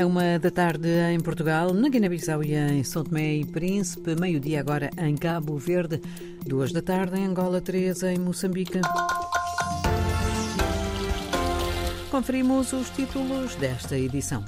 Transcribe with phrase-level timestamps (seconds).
[0.00, 4.58] É uma da tarde em Portugal, na Guiné-Bissau e em São Tomé e Príncipe, meio-dia
[4.58, 6.00] agora em Cabo Verde,
[6.46, 8.80] duas da tarde em Angola, três em Moçambique.
[12.10, 14.42] Conferimos os títulos desta edição.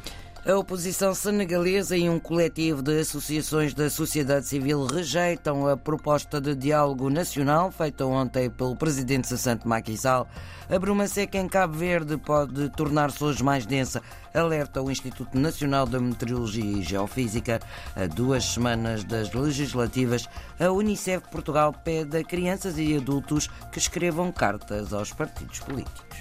[0.44, 6.56] A oposição senegalesa e um coletivo de associações da sociedade civil rejeitam a proposta de
[6.56, 10.26] diálogo nacional feita ontem pelo presidente Sassante Macky Sall.
[10.68, 14.02] A bruma seca em Cabo Verde pode tornar-se hoje mais densa,
[14.34, 17.60] alerta o Instituto Nacional de Meteorologia e Geofísica.
[17.94, 20.28] A duas semanas das legislativas,
[20.58, 26.11] a Unicef Portugal pede a crianças e adultos que escrevam cartas aos partidos políticos.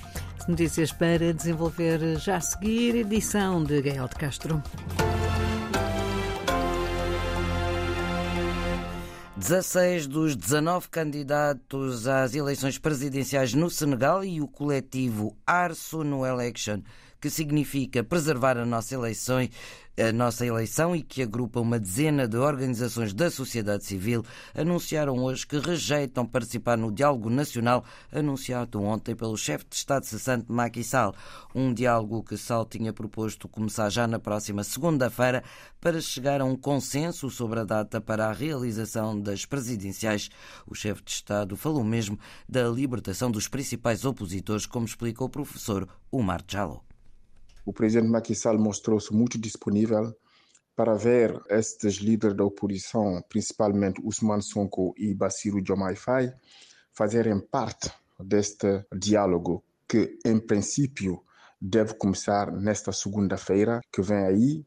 [0.48, 4.62] Notícias para desenvolver já a seguir, edição de Gael de Castro.
[9.38, 16.82] 16 dos 19 candidatos às eleições presidenciais no Senegal e o coletivo Arso no Election,
[17.20, 19.48] que significa preservar a nossa eleição,
[19.98, 24.24] a nossa eleição e que agrupa uma dezena de organizações da sociedade civil,
[24.56, 30.52] anunciaram hoje que rejeitam participar no diálogo nacional anunciado ontem pelo chefe de Estado cessante
[30.52, 31.14] Macky Sall.
[31.54, 35.44] Um diálogo que Sall tinha proposto começar já na próxima segunda-feira
[35.80, 40.30] para chegar a um consenso sobre a data para a realização das presidenciais.
[40.68, 42.18] O chefe de Estado falou mesmo
[42.48, 46.91] da libertação dos principais opositores, como explica o professor Umar Jallo
[47.66, 50.16] o presidente Macky Sall mostrou-se muito disponível
[50.76, 56.34] para ver estes líderes da oposição, principalmente Usman Sonko e Bassirou Diomaye Faye,
[56.94, 61.24] fazerem parte deste diálogo que, em princípio,
[61.62, 64.66] deve começar nesta segunda-feira que vem aí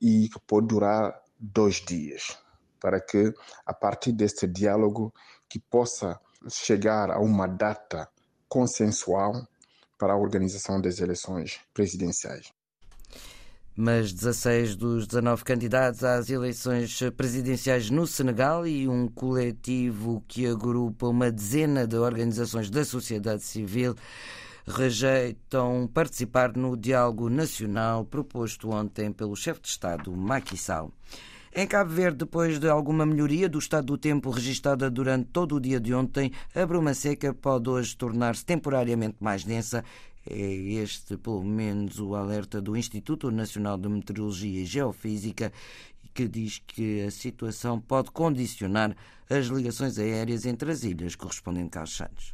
[0.00, 2.36] e que pode durar dois dias,
[2.80, 3.32] para que,
[3.64, 5.14] a partir deste diálogo,
[5.48, 8.08] que possa chegar a uma data
[8.48, 9.46] consensual
[9.98, 12.52] para a organização das eleições presidenciais.
[13.76, 21.08] Mas 16 dos 19 candidatos às eleições presidenciais no Senegal e um coletivo que agrupa
[21.08, 23.96] uma dezena de organizações da sociedade civil
[24.66, 30.92] rejeitam participar no diálogo nacional proposto ontem pelo chefe de Estado, Macky Sall.
[31.56, 35.60] Em Cabo Verde, depois de alguma melhoria do estado do tempo registada durante todo o
[35.60, 39.84] dia de ontem, a bruma seca pode hoje tornar-se temporariamente mais densa.
[40.28, 45.52] É este, pelo menos, o alerta do Instituto Nacional de Meteorologia e Geofísica,
[46.12, 48.96] que diz que a situação pode condicionar
[49.30, 52.33] as ligações aéreas entre as ilhas correspondentes aos Santos.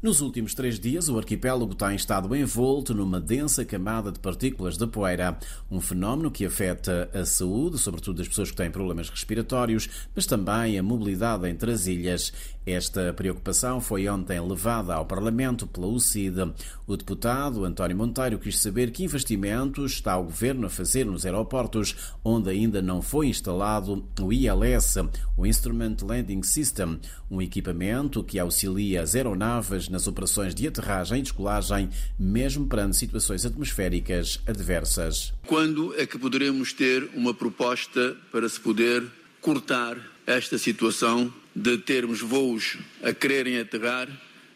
[0.00, 4.86] Nos últimos três dias, o arquipélago tem estado envolto numa densa camada de partículas de
[4.86, 5.36] poeira,
[5.68, 10.78] um fenómeno que afeta a saúde, sobretudo das pessoas que têm problemas respiratórios, mas também
[10.78, 12.32] a mobilidade entre as ilhas.
[12.64, 16.52] Esta preocupação foi ontem levada ao Parlamento pela UCID.
[16.86, 21.96] O deputado António Monteiro quis saber que investimentos está o governo a fazer nos aeroportos
[22.22, 24.96] onde ainda não foi instalado o ILS,
[25.34, 27.00] o Instrument Landing System,
[27.30, 31.88] um equipamento que auxilia as aeronaves nas operações de aterragem e descolagem,
[32.18, 35.32] mesmo perante situações atmosféricas adversas.
[35.46, 39.04] Quando é que poderemos ter uma proposta para se poder
[39.40, 44.08] cortar esta situação de termos voos a quererem aterrar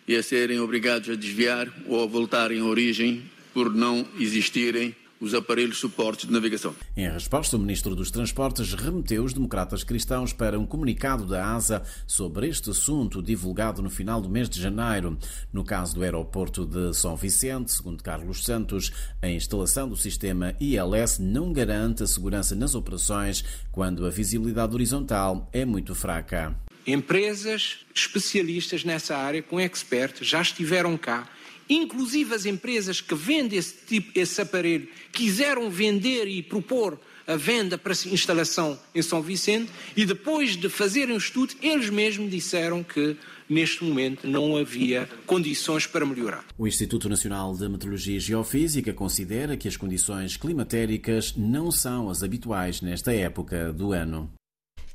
[0.07, 3.23] e a serem obrigados a desviar ou a voltarem à origem
[3.55, 6.75] por não existirem os aparelhos suportes de navegação.
[6.97, 11.85] Em resposta, o Ministro dos Transportes remeteu os democratas cristãos para um comunicado da ASA
[12.09, 15.17] sobre este assunto divulgado no final do mês de janeiro.
[15.53, 18.91] No caso do aeroporto de São Vicente, segundo Carlos Santos,
[19.23, 25.49] a instalação do sistema ILS não garante a segurança nas operações quando a visibilidade horizontal
[25.53, 26.53] é muito fraca.
[26.85, 31.29] Empresas especialistas nessa área, com experts, já estiveram cá
[31.73, 37.79] Inclusive as empresas que vendem esse, tipo, esse aparelho quiseram vender e propor a venda
[37.79, 43.17] para instalação em São Vicente e depois de fazerem o estudo, eles mesmos disseram que
[43.49, 46.45] neste momento não havia condições para melhorar.
[46.59, 52.23] O Instituto Nacional de Meteorologia e Geofísica considera que as condições climatéricas não são as
[52.23, 54.31] habituais nesta época do ano.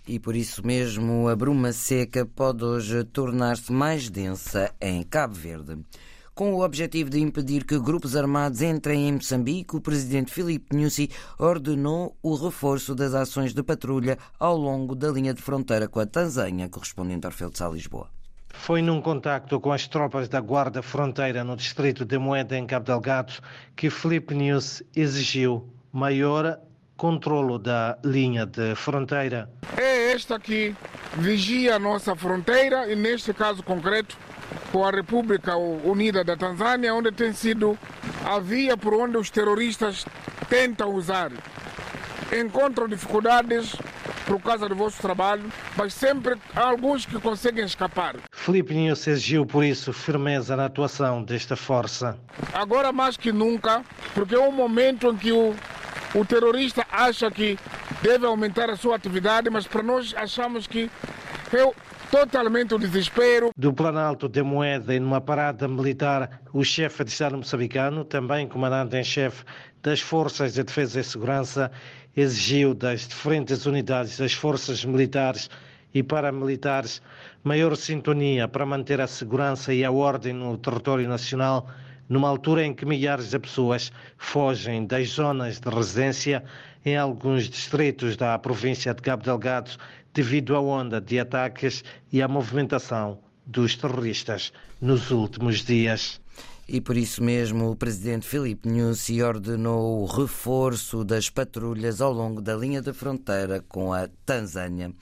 [0.08, 5.80] E por isso mesmo a bruma seca pode hoje tornar-se mais densa em Cabo Verde.
[6.38, 11.10] Com o objetivo de impedir que grupos armados entrem em Moçambique, o presidente Filipe Nyusi
[11.40, 16.06] ordenou o reforço das ações de patrulha ao longo da linha de fronteira com a
[16.06, 18.12] Tanzânia, correspondente ao Orfeu de Sá, Lisboa.
[18.50, 22.86] Foi num contacto com as tropas da Guarda Fronteira no distrito de Moeda, em Cabo
[22.86, 23.34] Delgado,
[23.76, 26.60] que Filipe Nyusi exigiu maior
[26.96, 29.50] controlo da linha de fronteira.
[29.76, 30.76] É esta que
[31.18, 34.16] vigia a nossa fronteira e, neste caso concreto,
[34.72, 37.78] com a República Unida da Tanzânia, onde tem sido
[38.26, 40.06] a via por onde os terroristas
[40.50, 41.32] tentam usar
[42.36, 43.76] encontram dificuldades
[44.26, 45.44] por causa do vosso trabalho,
[45.76, 48.16] mas sempre há alguns que conseguem escapar.
[48.32, 52.18] Felipe Nunes exigiu, por isso, firmeza na atuação desta força.
[52.54, 53.84] Agora mais que nunca,
[54.14, 55.56] porque é um momento em que o,
[56.14, 57.58] o terrorista acha que
[58.02, 60.92] deve aumentar a sua atividade, mas para nós achamos que
[61.56, 61.72] é
[62.12, 63.52] totalmente o desespero.
[63.56, 68.98] Do Planalto de Moeda e numa parada militar, o chefe de Estado moçambicano, também comandante
[68.98, 69.46] em chefe
[69.82, 71.72] das Forças de Defesa e Segurança,
[72.16, 75.50] exigiu das diferentes unidades das forças militares
[75.94, 77.02] e paramilitares
[77.44, 81.70] maior sintonia para manter a segurança e a ordem no território nacional,
[82.10, 86.44] numa altura em que milhares de pessoas fogem das zonas de residência
[86.88, 89.72] em alguns distritos da província de Cabo Delgado
[90.14, 96.22] devido à onda de ataques e à movimentação dos terroristas nos últimos dias.
[96.66, 102.42] E por isso mesmo o presidente Filipe Nyusi ordenou o reforço das patrulhas ao longo
[102.42, 104.94] da linha de fronteira com a Tanzânia.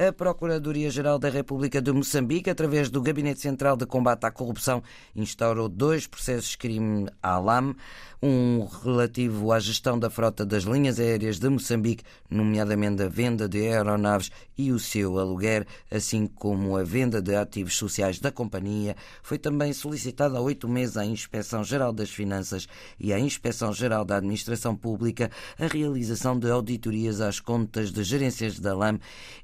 [0.00, 4.80] A Procuradoria-Geral da República de Moçambique, através do Gabinete Central de Combate à Corrupção,
[5.16, 7.74] instaurou dois processos de crime à LAM,
[8.22, 13.58] um relativo à gestão da frota das linhas aéreas de Moçambique, nomeadamente a venda de
[13.58, 18.94] aeronaves e o seu aluguer, assim como a venda de ativos sociais da companhia.
[19.20, 22.68] Foi também solicitada há oito meses à Inspeção-Geral das Finanças
[23.00, 25.28] e à Inspeção-Geral da Administração Pública
[25.58, 29.00] a realização de auditorias às contas de gerências da LAM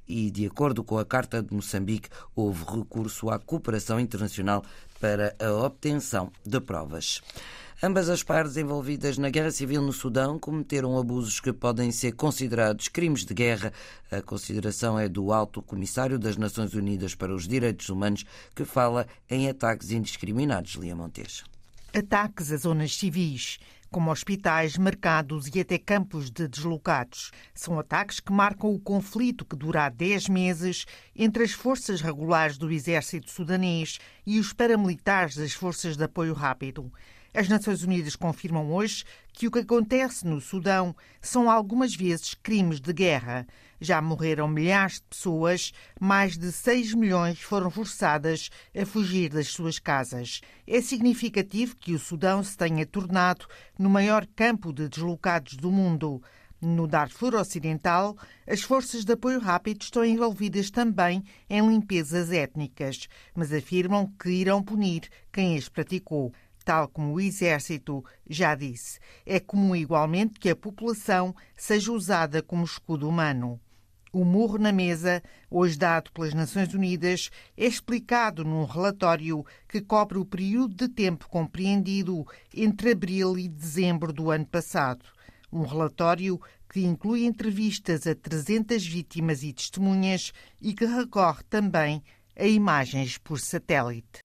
[0.06, 4.64] e, de acordo com a Carta de Moçambique, houve recurso à cooperação internacional
[5.00, 7.20] para a obtenção de provas.
[7.82, 12.88] Ambas as partes envolvidas na guerra civil no Sudão cometeram abusos que podem ser considerados
[12.88, 13.72] crimes de guerra.
[14.10, 18.24] A consideração é do Alto Comissário das Nações Unidas para os Direitos Humanos,
[18.54, 20.76] que fala em ataques indiscriminados.
[20.76, 21.44] Lia Montes.
[21.92, 23.58] Ataques a zonas civis,
[23.94, 27.30] como hospitais, mercados e até campos de deslocados.
[27.54, 32.58] São ataques que marcam o conflito que dura há 10 meses entre as forças regulares
[32.58, 36.92] do exército sudanês e os paramilitares das forças de apoio rápido.
[37.36, 42.80] As Nações Unidas confirmam hoje que o que acontece no Sudão são algumas vezes crimes
[42.80, 43.44] de guerra.
[43.80, 49.80] Já morreram milhares de pessoas, mais de 6 milhões foram forçadas a fugir das suas
[49.80, 50.42] casas.
[50.64, 56.22] É significativo que o Sudão se tenha tornado no maior campo de deslocados do mundo.
[56.62, 58.16] No Darfur Ocidental,
[58.46, 64.62] as forças de apoio rápido estão envolvidas também em limpezas étnicas, mas afirmam que irão
[64.62, 66.32] punir quem as praticou
[66.64, 68.98] tal como o Exército já disse.
[69.26, 73.60] É comum igualmente que a população seja usada como escudo humano.
[74.14, 75.20] O murro na mesa,
[75.50, 81.28] hoje dado pelas Nações Unidas, é explicado num relatório que cobre o período de tempo
[81.28, 82.24] compreendido
[82.54, 85.04] entre abril e dezembro do ano passado.
[85.52, 86.40] Um relatório
[86.72, 90.32] que inclui entrevistas a 300 vítimas e testemunhas
[90.62, 92.00] e que recorre também
[92.36, 94.20] a imagens por satélite.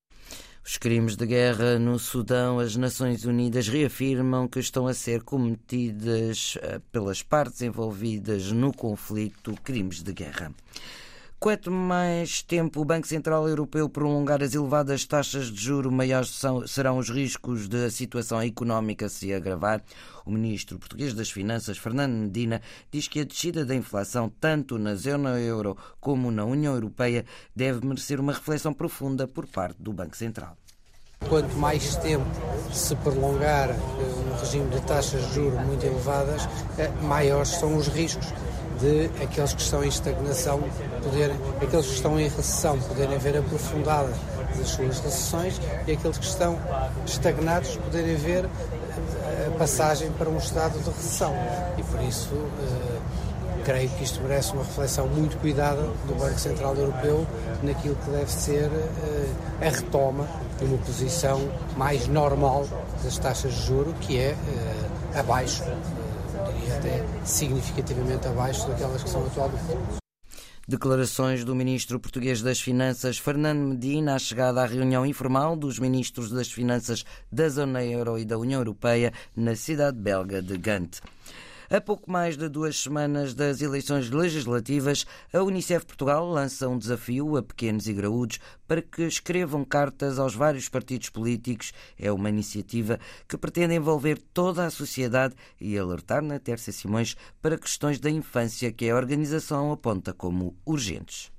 [0.69, 6.59] Os crimes de guerra no Sudão, as Nações Unidas reafirmam que estão a ser cometidas
[6.61, 10.53] eh, pelas partes envolvidas no conflito crimes de guerra.
[11.39, 16.67] Quanto mais tempo o Banco Central Europeu prolongar as elevadas taxas de juro, maiores são,
[16.67, 19.81] serão os riscos de a situação económica se agravar.
[20.25, 24.95] O ministro português das Finanças, Fernando Medina, diz que a descida da inflação, tanto na
[24.95, 27.23] zona euro como na União Europeia,
[27.55, 30.57] deve merecer uma reflexão profunda por parte do Banco Central.
[31.27, 32.25] Quanto mais tempo
[32.71, 36.47] se prolongar um regime de taxas de juros muito elevadas,
[36.77, 38.33] eh, maiores são os riscos
[38.79, 40.61] de aqueles que estão em estagnação
[41.03, 44.15] poderem, aqueles que estão em recessão poderem ver aprofundadas
[44.59, 46.57] as suas recessões e aqueles que estão
[47.05, 51.33] estagnados poderem ver eh, a passagem para um estado de recessão.
[51.77, 52.99] E por isso eh,
[53.65, 57.27] creio que isto merece uma reflexão muito cuidada do Banco Central Europeu
[57.61, 60.25] naquilo que deve ser eh, a retoma
[60.65, 61.39] uma posição
[61.77, 62.67] mais normal
[63.03, 64.35] das taxas de juro, que é
[65.15, 65.63] abaixo
[66.53, 69.99] diria até significativamente abaixo daquelas que são atualmente.
[70.67, 76.29] Declarações do ministro português das Finanças, Fernando Medina, à chegada à reunião informal dos ministros
[76.29, 81.01] das Finanças da Zona Euro e da União Europeia na cidade belga de Gante.
[81.71, 87.37] A pouco mais de duas semanas das eleições legislativas, a Unicef Portugal lança um desafio
[87.37, 91.71] a pequenos e graúdos para que escrevam cartas aos vários partidos políticos.
[91.95, 97.55] É uma iniciativa que pretende envolver toda a sociedade e alertar na Terça Simões para
[97.55, 101.31] questões da infância que a organização aponta como urgentes.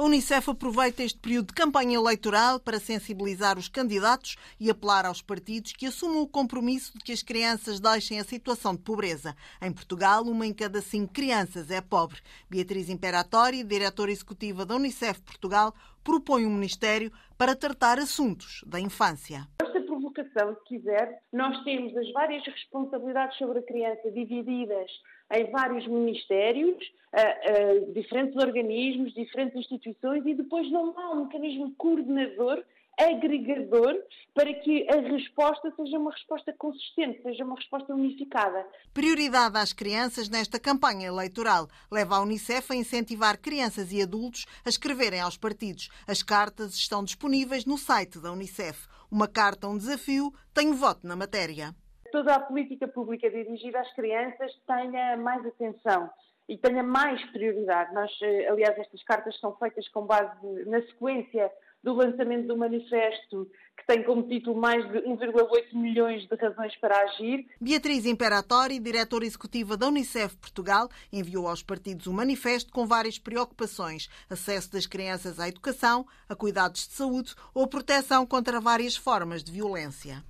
[0.00, 5.20] A Unicef aproveita este período de campanha eleitoral para sensibilizar os candidatos e apelar aos
[5.20, 9.36] partidos que assumam o compromisso de que as crianças deixem a situação de pobreza.
[9.60, 12.18] Em Portugal, uma em cada cinco crianças é pobre.
[12.48, 19.46] Beatriz Imperatori, diretora executiva da Unicef Portugal, propõe um ministério para tratar assuntos da infância
[19.60, 24.90] Esta provocação, se quiser, nós temos as várias responsabilidades sobre a criança divididas
[25.32, 26.76] em vários ministérios,
[27.14, 32.64] uh, uh, diferentes organismos, diferentes instituições e depois não há um mecanismo coordenador
[32.98, 33.96] agregador
[34.34, 38.66] para que a resposta seja uma resposta consistente, seja uma resposta unificada.
[38.92, 44.68] Prioridade às crianças nesta campanha eleitoral leva a Unicef a incentivar crianças e adultos a
[44.68, 45.88] escreverem aos partidos.
[46.06, 48.86] As cartas estão disponíveis no site da Unicef.
[49.10, 51.74] Uma carta, um desafio, tem voto na matéria
[52.10, 56.10] toda a política pública dirigida às crianças tenha mais atenção
[56.48, 57.94] e tenha mais prioridade.
[57.94, 61.50] Nós, eh, aliás, estas cartas são feitas com base na sequência
[61.82, 67.00] do lançamento do manifesto, que tem como título mais de 1,8 milhões de razões para
[67.02, 67.46] agir.
[67.60, 74.08] Beatriz Imperatori, diretora executiva da Unicef Portugal, enviou aos partidos um manifesto com várias preocupações:
[74.28, 79.52] acesso das crianças à educação, a cuidados de saúde ou proteção contra várias formas de
[79.52, 80.22] violência.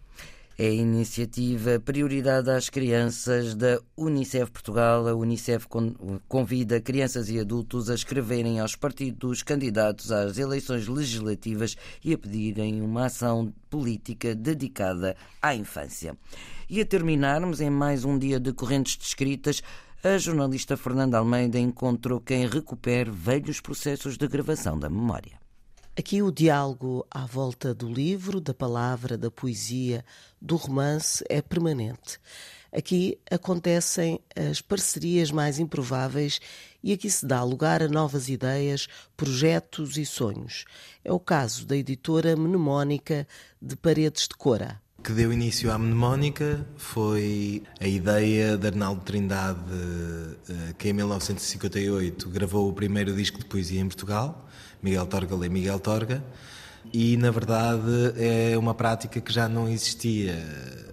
[0.62, 5.08] É a iniciativa Prioridade às Crianças da Unicef Portugal.
[5.08, 5.66] A Unicef
[6.28, 12.82] convida crianças e adultos a escreverem aos partidos candidatos às eleições legislativas e a pedirem
[12.82, 16.14] uma ação política dedicada à infância.
[16.68, 19.62] E a terminarmos em mais um dia de correntes descritas,
[20.04, 25.39] a jornalista Fernanda Almeida encontrou quem recupere velhos processos de gravação da memória.
[26.00, 30.02] Aqui o diálogo à volta do livro, da palavra, da poesia,
[30.40, 32.18] do romance é permanente.
[32.74, 36.40] Aqui acontecem as parcerias mais improváveis
[36.82, 40.64] e aqui se dá lugar a novas ideias, projetos e sonhos.
[41.04, 43.28] É o caso da editora mnemónica
[43.60, 44.80] de Paredes de Cora.
[45.00, 49.60] O que deu início à mnemónica foi a ideia de Arnaldo Trindade,
[50.48, 54.46] eh, que em 1958 gravou o primeiro disco de poesia em Portugal
[54.82, 56.24] Miguel Torga lê Miguel Torga,
[56.92, 60.38] e na verdade é uma prática que já não existia,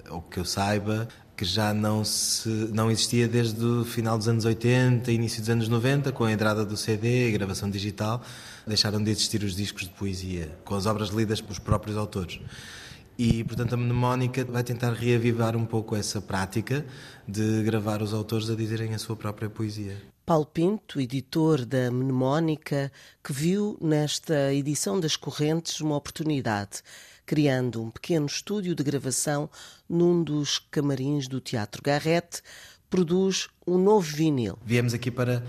[0.10, 4.44] ou que eu saiba, que já não, se, não existia desde o final dos anos
[4.44, 8.24] 80, início dos anos 90, com a entrada do CD e gravação digital,
[8.66, 12.40] deixaram de existir os discos de poesia, com as obras lidas pelos próprios autores.
[13.18, 16.84] E, portanto, a mnemónica vai tentar reavivar um pouco essa prática
[17.28, 19.96] de gravar os autores a dizerem a sua própria poesia.
[20.28, 22.92] Paulo Pinto, editor da Mnemónica,
[23.24, 26.82] que viu nesta edição das Correntes uma oportunidade,
[27.26, 29.50] criando um pequeno estúdio de gravação
[29.88, 32.42] num dos camarins do Teatro Garrete,
[32.90, 34.60] produz um novo vinil.
[34.66, 35.42] Viemos aqui para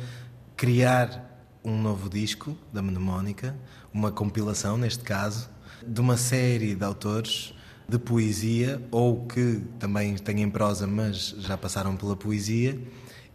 [0.57, 1.29] criar
[1.65, 3.59] um novo disco da Mnemónica,
[3.93, 5.51] uma compilação, neste caso,
[5.85, 7.53] de uma série de autores
[7.89, 12.79] de poesia, ou que também têm em prosa, mas já passaram pela poesia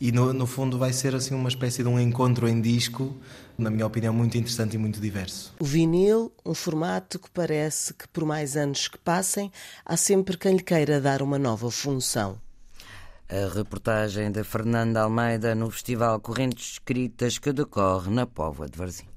[0.03, 3.15] e no, no fundo vai ser assim uma espécie de um encontro em disco,
[3.57, 5.53] na minha opinião, muito interessante e muito diverso.
[5.57, 9.49] O vinil, um formato que parece que por mais anos que passem,
[9.85, 12.37] há sempre quem lhe queira dar uma nova função.
[13.29, 19.12] A reportagem de Fernanda Almeida no Festival Correntes Escritas que decorre na Póvoa de Varzim.